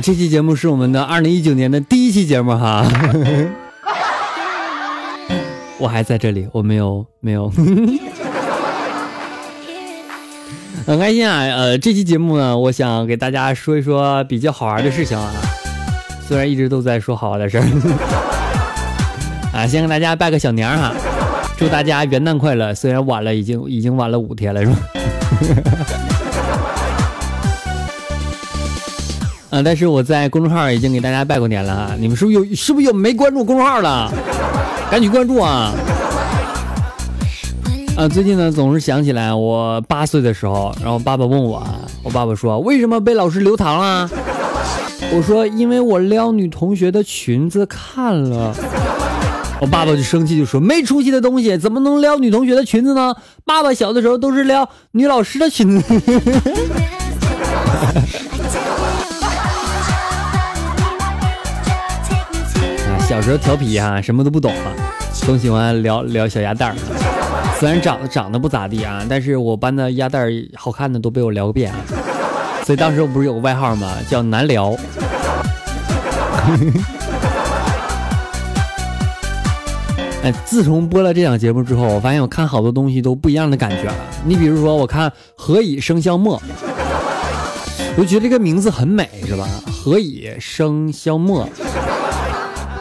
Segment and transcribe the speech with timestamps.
[0.00, 2.86] 这期节目是我们的二零一九年的第一期节目哈。
[5.78, 7.52] 我还在这里，我没有没有。
[10.86, 11.40] 很开心啊！
[11.40, 15.30] 呃，这期节目呢，我想给大家说一说比较好玩的事情啊。
[16.26, 17.64] 虽然一直都在说好玩的事儿，
[19.52, 20.92] 啊，先给大家拜个小年哈，
[21.56, 22.74] 祝大家元旦快乐！
[22.74, 24.76] 虽然晚了，已经已经晚了五天了，是吧？
[29.62, 31.90] 但是我在公众号已经给大家拜过年了哈。
[31.98, 34.12] 你们是不是有是不是有没关注公众号的？
[34.90, 35.72] 赶紧关注啊！
[37.96, 44.08] 啊，最近呢总是想起来我八岁的时候，然后爸爸问我啊，我爸爸说为什么被老师留堂了？
[45.12, 48.54] 我说因为我撩女同学的裙子看了。
[49.60, 53.12] 我爸爸就生气就说没出息的东西，怎么能撩女同学的裙子呢？
[53.44, 56.00] 爸爸小的时候都是撩女老师的裙子。
[63.08, 64.68] 小时候调皮哈，什么都不懂啊，
[65.14, 66.76] 总喜欢聊聊小鸭蛋儿。
[67.58, 71.72] 虽然长得长得不咋地啊，但是我班的鸭蛋儿好看的都被我聊个遍，
[72.64, 73.96] 所以当时我不是有个外号吗？
[74.10, 74.76] 叫难聊。
[80.22, 83.94] 哎，自从播了这档节目之后，我发现我看好多东西都不一样的感觉了。
[84.22, 86.38] 你比如说，我看何以笙箫默，
[87.96, 89.48] 我觉得这个名字很美，是吧？
[89.66, 91.48] 何以笙箫默，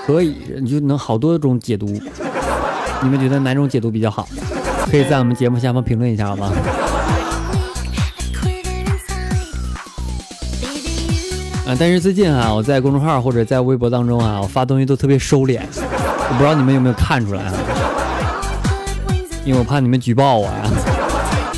[0.07, 1.85] 何以你就能好多种解读，
[3.03, 4.25] 你们觉得哪种解读比较好？
[4.89, 6.49] 可以在我们节目下方评论一下，好吗？
[11.67, 17.53] 啊，但是最近啊，我在公众号或者在微博当中啊，我发东西都特别收敛，我不知道你们有没有看出来啊？
[19.43, 20.71] 因为我怕你们举报我呀。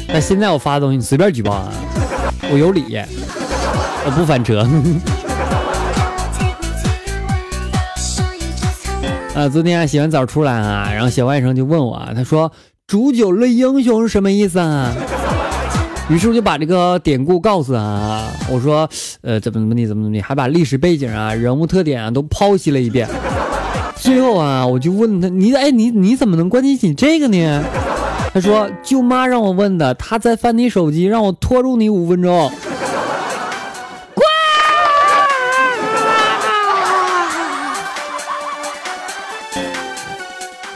[0.08, 1.72] 但现在我发的东西你随便举报啊，
[2.52, 3.00] 我有理，
[4.08, 4.68] 我不翻车。
[9.40, 12.52] 啊，昨天洗完澡出来啊，然后小外甥就问我，他说。
[12.88, 14.92] 煮酒论英雄是什么意思啊？
[16.10, 18.90] 于是我就把这个典故告诉他，我说，
[19.22, 23.08] 呃，怎么怎么地，怎么怎么地，还把历史背景啊、人物特点啊都剖析了一遍。
[23.96, 27.64] 最后啊，我就问他，你哎，你你怎么能关心起这个呢？
[28.34, 32.52] 他说，舅妈让我问的，她在翻你手机，让我拖住你五分钟。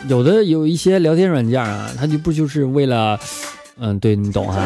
[0.07, 3.17] 有的有一些聊天软件啊，它就不就是为了，
[3.79, 4.61] 嗯，对你懂哈。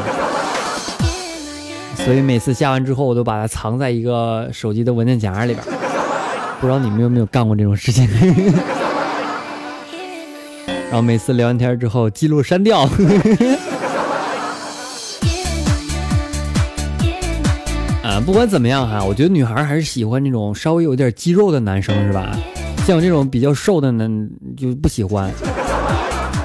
[1.97, 5.63] 所以每次下完之后，我都把它藏在一个手机的文件夹里边。
[6.59, 8.09] 不知道你们有没有干过这种事情？
[10.89, 12.89] 然后每次聊完天之后，记录删掉。
[18.01, 22.35] 啊， 不管怎么样哈，我觉得女孩还是喜欢那种稍微有点肌肉的男生，是吧？
[22.87, 24.07] 像我这种比较瘦的呢，
[24.57, 25.31] 就不喜欢。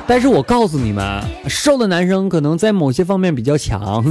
[0.07, 3.81] 但是我告诉你们，瘦的男生可能在某些方面比较强。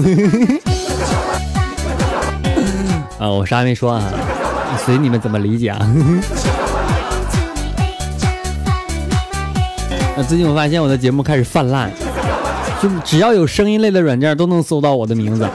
[3.20, 4.02] 啊，我啥也没说啊，
[4.84, 5.78] 随你们怎么理解啊。
[10.18, 11.92] 那 最近我发现我的节目开始泛滥，
[12.82, 15.48] 就只要有声音类的软件都能搜到我的名字，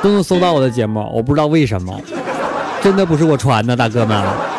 [0.00, 2.00] 都能搜到我的节目，我不知道为什么，
[2.82, 4.51] 真的不是我传的，大哥们。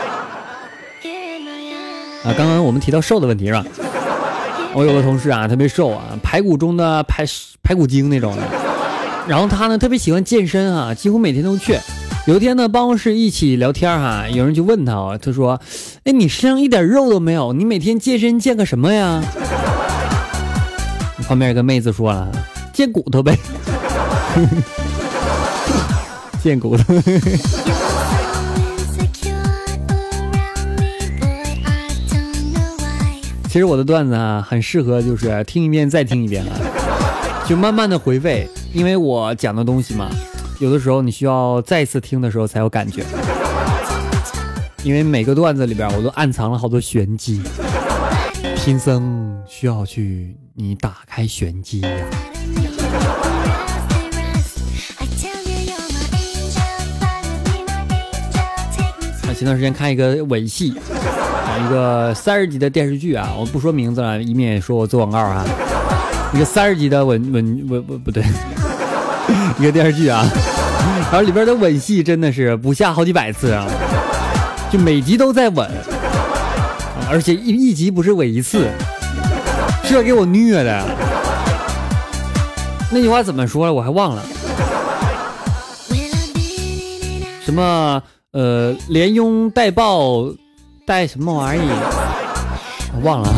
[2.23, 3.65] 啊，刚刚我们提到瘦的问题是吧？
[4.73, 7.25] 我有个同事啊，特别瘦啊，排骨中的排
[7.61, 8.41] 排骨精那种的。
[9.27, 11.77] 然后他呢，特别喜欢健身啊，几乎每天都去。
[12.25, 15.59] 有一天呢，办公室一起聊天哈，有人就问他啊，他说
[16.05, 19.21] ：“哎，你身上一点肉都没有，你每天健身健个什么呀？”
[21.27, 22.31] 旁边一个妹子说了
[22.73, 23.37] ：“健骨头呗，
[26.41, 26.83] 健骨头。”
[33.53, 36.57] 其实我的段子啊，很适合就是听一遍再听一遍啊，
[37.47, 40.09] 就慢慢的回味，因为我讲的东西嘛，
[40.59, 43.03] 有的时候你需要再次听的时候才有感觉，
[44.83, 47.43] 因为每个段子里边我都暗藏了好多玄机，
[48.55, 51.89] 贫僧需要去你打开玄机呀。
[59.33, 65.45] 前段时间看一个吻戏，一个三十集的电视剧啊，我不说名字了，以免说我做广告啊。
[66.33, 68.23] 一个三十集的吻吻吻吻不对，
[69.59, 70.25] 一个电视剧啊，
[71.11, 73.67] 然后里边的吻戏真的是不下好几百次啊，
[74.71, 75.69] 就每集都在吻，
[77.09, 78.67] 而且一一集不是吻一次，
[79.83, 80.83] 这给我虐的。
[82.91, 83.73] 那句话怎么说了？
[83.73, 84.23] 我还忘了。
[87.45, 88.01] 什么？
[88.33, 90.25] 呃，连拥带抱，
[90.87, 91.61] 带什么玩意？
[91.61, 93.31] 儿忘了。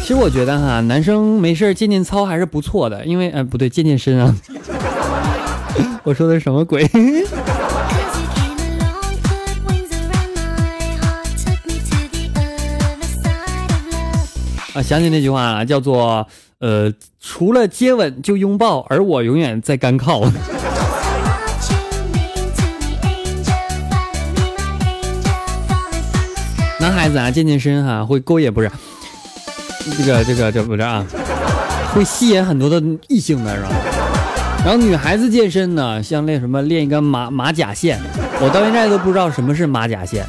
[0.00, 4.34] 其实我觉得哈，男生没事健健操还是不错的，因为呃不对，健健身啊。
[6.04, 6.82] 我说的是什么鬼？
[14.72, 16.26] 啊，想起那句话了，叫做。
[16.64, 16.90] 呃，
[17.20, 20.22] 除了接吻就拥抱，而我永远在干靠。
[26.80, 28.70] 男孩子啊，健健身哈，会勾引不是？
[29.98, 31.04] 这个这个这不是啊，
[31.92, 33.68] 会吸引很多的异性的是吧？
[34.64, 38.00] 然后女孩子健身呢，像练什么练一个马马甲线，
[38.40, 40.24] 我到现在都不知道什么是马甲线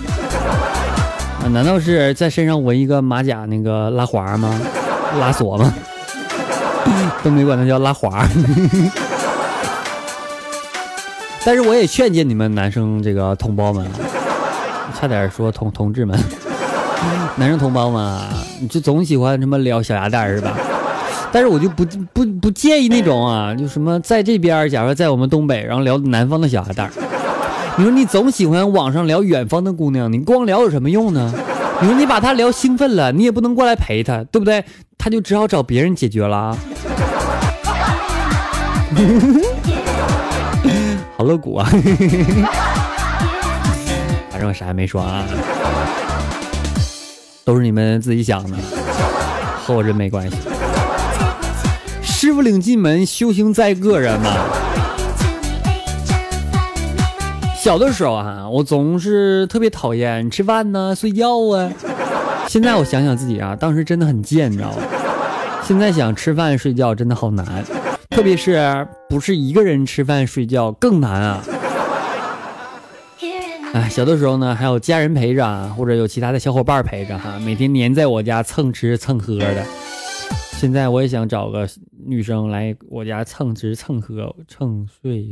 [1.41, 1.47] 啊？
[1.47, 4.59] 难道是在身上纹一个马甲那个拉环吗？
[5.17, 5.73] 拉锁吗？
[7.23, 8.27] 东北管那叫拉滑，
[11.43, 13.85] 但是我也劝诫你们男生这个同胞们，
[14.99, 16.17] 差点说同同志们，
[17.35, 18.29] 男生同胞们啊，
[18.59, 20.55] 你就总喜欢什么撩小鸭蛋是吧？
[21.31, 26.89] 但是我就不不不介意那种啊，就什么在这边，假如在我们东北，然后聊南方的小鸭蛋，
[27.77, 31.33] 你说你总喜欢网上聊远方的姑娘，你光聊有什么用呢？
[31.81, 34.63] 你说你把他聊兴奋了，你也不能过来陪他，对不对？
[34.97, 36.57] 他就只好找别人解决了。
[41.17, 41.69] 好露骨啊！
[44.31, 45.23] 反正我啥也没说啊，
[47.43, 48.57] 都是你们自己想的，
[49.65, 50.37] 和我真没关系。
[52.01, 54.33] 师傅领进门，修行在个人嘛。
[57.65, 61.73] 小的时候啊，我总是特别讨厌吃饭呢、睡觉啊。
[62.47, 64.77] 现在我想想自己啊，当时真的很贱，你知道吗？
[65.63, 67.65] 现在想吃饭睡觉真的好难。
[68.11, 71.43] 特别是不是一个人吃饭睡觉更难啊！
[73.73, 79.65] 哎，小的时候呢，还有家人陪着啊，或者有其他的小伙伴陪着哈，每天黏在我家蹭吃蹭喝的。
[80.51, 81.67] 现在我也想找个
[82.05, 85.31] 女生来我家蹭吃蹭喝蹭睡。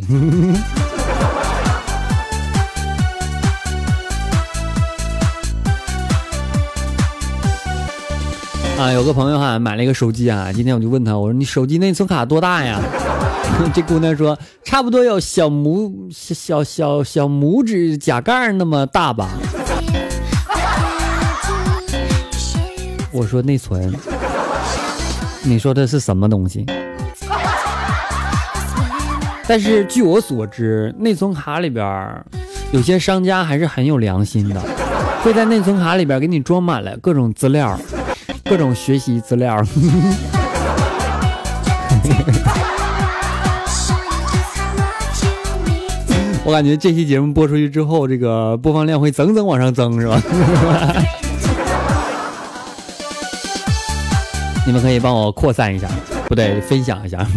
[8.84, 12.82] 啊，有个朋友哈买了一个手机啊，今天我就问他，我说你手机内存卡多大呀？
[13.74, 19.30] 这姑娘说差不多有小拇小小小拇指甲盖那么大吧。
[23.14, 23.94] 我说内存，
[25.44, 26.66] 你说的是什么东西？
[29.48, 32.22] 但是据我所知，内存卡里边
[32.74, 34.60] 有些商家还是很有良心的，
[35.24, 37.80] 会在内存卡里边给你装满了各种资料。
[38.54, 39.66] 各种学习资料，
[46.46, 50.22] 我感觉这期节目播出去之后，这个播放量会整整往上增，是吧？
[54.68, 55.88] 你们可以帮我扩散一下，
[56.30, 57.26] 不对，分享一下。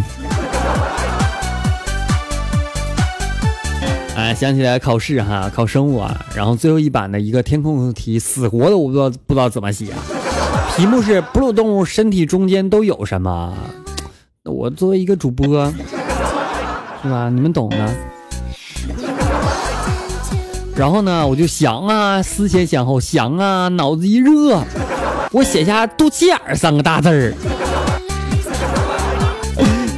[4.15, 9.87] 哎，想起来考试哈，考生物啊，然后最后一版的一个填空题，死活的我不知道不知道怎么写。
[10.75, 13.53] 题目是哺乳动物身体中间都有什么？
[14.43, 15.71] 那我作为一个主播，
[17.01, 17.29] 是吧？
[17.29, 17.77] 你们懂的。
[20.75, 24.63] 然后呢，我就想啊，思前想后想啊，脑子一热，
[25.31, 27.33] 我写下肚脐眼三个大字儿。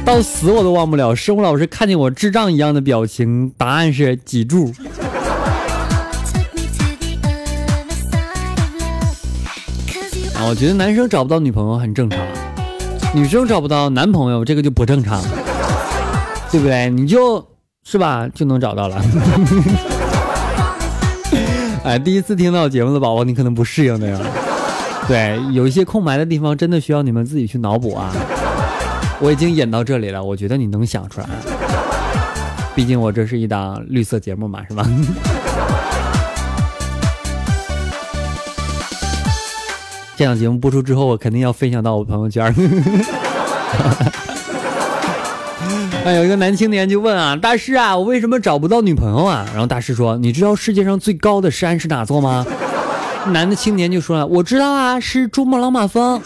[0.02, 4.72] 到死我都忘不了，生物老师看见我智障一样的表情，答案是脊柱。
[10.48, 12.18] 我觉得男生找不到女朋友很正常，
[13.14, 15.22] 女生找不到男朋友这个就不正常，
[16.50, 16.90] 对不对？
[16.90, 17.46] 你就
[17.84, 19.00] 是吧，就能找到了。
[21.84, 24.18] 哎，第一次听到节目的宝宝，你可能不适应的呀。
[25.06, 28.12] 对，有一些空白的地方，真的需要你们自己去脑补啊。
[29.20, 31.28] 我已经演到这里了，我觉得你能想出来。
[32.74, 34.84] 毕竟我这是一档绿色节目嘛，是吧？
[40.20, 42.44] 这档节目播出之后，我肯定要分享到我朋友圈。
[46.04, 49.46] 哎，有一个男青年就问啊，大师啊，我为什么找不到女朋友啊？
[49.52, 52.44] 然后大师说，你知道世界上最高的山是哪座吗？
[53.28, 56.20] 男的青年就说了，我知道啊，是珠穆朗玛峰。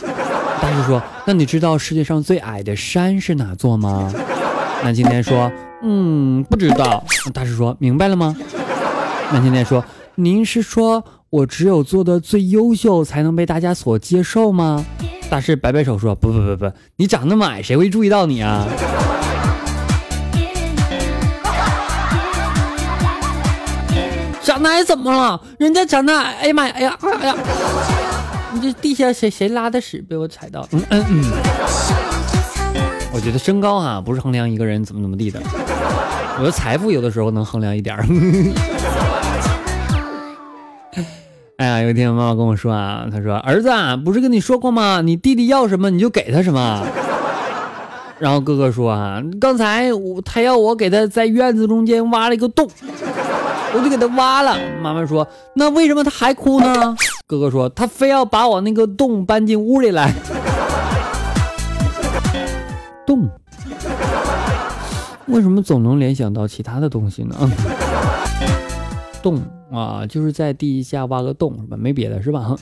[0.61, 4.13] 大师说，那你知道世界上最矮的山是哪座吗？
[4.83, 5.53] 男青年说，
[5.85, 7.05] 嗯，不知道。
[7.33, 8.35] 大师说，明白了吗？
[9.31, 9.85] 男青年说，
[10.17, 14.85] 您是说我只有做的最优秀才能被大家所接受吗？
[15.29, 18.64] 大师摆摆手说，不不不不，你长那么矮，谁会注意到你啊？
[24.45, 25.41] 长得矮怎么了？
[25.59, 27.37] 人家长得矮，哎呀妈呀，哎呀，哎呀，
[28.53, 30.64] 你这地下谁谁拉的屎被我踩到？
[30.71, 31.25] 嗯嗯嗯。
[33.12, 35.43] 我觉得身高啊，不是衡量一个人怎么怎么地的。
[36.38, 38.07] 我的财富有的时候能衡量一点儿。
[41.57, 43.71] 哎呀，有一天妈妈跟我说啊，她说：“儿子，
[44.05, 45.01] 不是跟你说过吗？
[45.03, 46.85] 你弟弟要什么你就给他什么。
[48.19, 52.69] ”然后哥哥说啊，刚才我他要我给他在院子中间挖了一个洞。
[53.73, 54.57] 我就给他挖了。
[54.81, 56.97] 妈妈说：“那为什么他还哭呢？”
[57.27, 60.13] 哥哥说：“他非要把我那个洞搬进屋里来。
[63.07, 63.29] ”洞？
[65.27, 67.35] 为什么总能联想到其他的东西呢？
[69.25, 69.40] 洞
[69.73, 71.78] 啊，就是在地下挖个洞是吧？
[71.78, 72.54] 没别的是吧？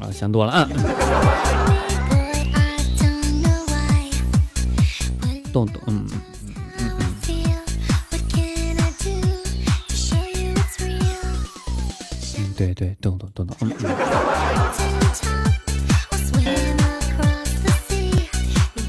[0.00, 0.68] 啊，想多了啊。
[5.52, 6.04] 洞洞，嗯。
[12.56, 13.70] 对对，洞洞洞洞，嗯。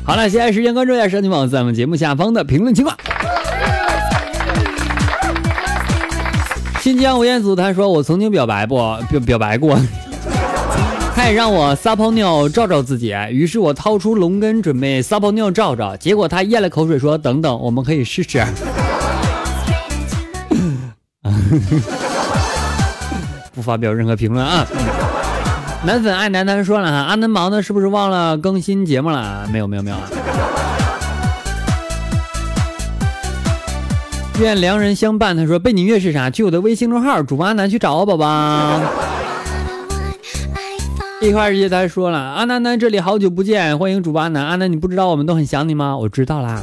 [0.03, 2.97] 好了，现在时间关注一下神奇网在我们节目下方的评论情况。
[6.87, 8.77] 新疆吴彦祖他说：“我曾经表白不
[9.09, 9.77] 表表白过，
[11.13, 18.39] 他也让我撒泡尿照照自己，于是我掏出龙根准备撒泡尿照照，结果他咽了口水说：等等，我们可以试试。
[23.53, 24.65] ”不发表任何评论啊！
[25.83, 29.45] 男粉爱男男说了哈，阿南忙的是不是忘了更新节目了？
[29.51, 30.03] 没有没有没有啊！
[34.39, 36.29] 愿良人相伴，他说背景音乐是啥？
[36.29, 38.79] 去我的微信公众号主播阿南去找我宝宝。
[41.19, 44.45] 一块儿他说了，阿南南这里好久不见，欢迎主播阿南。
[44.45, 45.97] 阿南你不知道我们都很想你吗？
[45.97, 46.61] 我知道啦。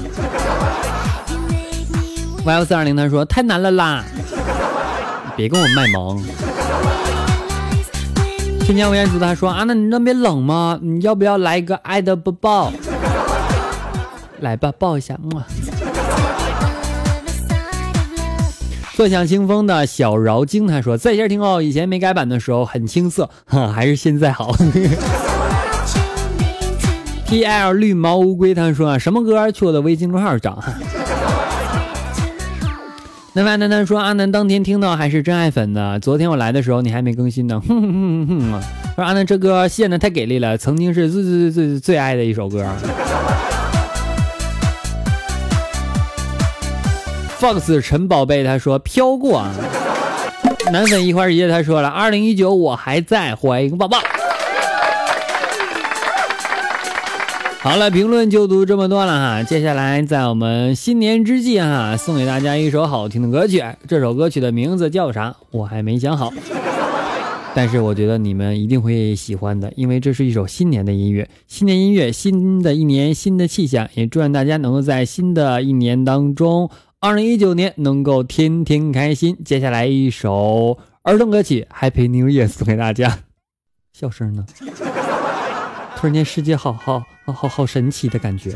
[2.45, 4.05] Y 四二零他说太难了啦，
[5.37, 6.23] 别跟我卖萌。
[8.65, 10.79] 春江无言主他说：“阿南你那边冷吗？
[10.81, 12.73] 你要不要来一个爱的抱抱？
[14.39, 15.43] 来吧，抱一下。”哇！
[18.97, 24.55] 坐享清风的小饶经他说：“在线听哦，以前没改版的时候很青涩，哈，还是现在好。
[27.27, 29.51] ”T L 绿毛乌龟他说：“什么歌？
[29.51, 30.63] 去我的微信公众号找。
[33.35, 35.99] ”那万丹丹说：“阿南当天听到还是真爱粉呢。
[35.99, 37.61] 昨天我来的时候你还没更新呢。
[37.67, 38.63] ”哼哼哼哼哼！
[38.95, 42.65] 说阿南这歌献的太给力了，曾经是最最最最最爱的一首歌。
[47.39, 49.51] Fox 陈宝贝他说飘过啊。
[50.73, 53.99] 男粉一花一叶他说了：“二零一九我还在，欢迎抱抱。”
[57.61, 59.43] 好了，评论就读这么多了哈。
[59.43, 63.63] 接下来在我们新年之际哈，送给大家一首好听的歌曲。
[63.89, 65.35] 这首歌曲的名字叫啥？
[65.51, 66.33] 我还没想好。
[67.55, 71.29] 但是我觉得你们一定会喜欢的，因为这是一首新年的音乐。
[71.47, 73.89] 新年音乐，新的一年，新的气象。
[73.95, 76.69] 也祝愿大家能够在新的一年当中，
[77.07, 79.37] 二零一九年能够天天开心。
[79.45, 83.19] 接下来一首儿童歌曲《Happy New Year》送给大家。
[83.93, 84.47] 笑声呢？
[85.97, 88.53] 突然间，世界好好好好好神奇的感觉。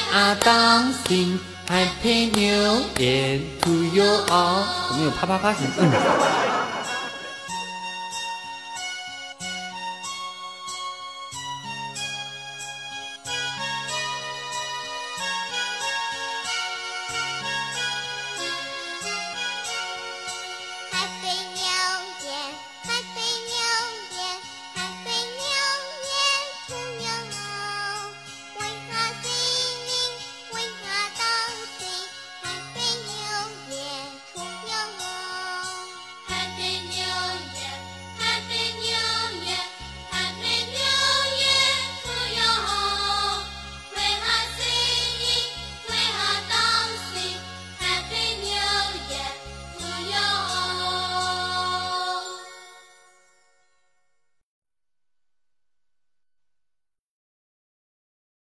[0.00, 1.38] Singing, we are dancing.
[1.68, 4.64] Happy New Year to you all。
[4.90, 6.59] 我们有啪啪啪声，嗯。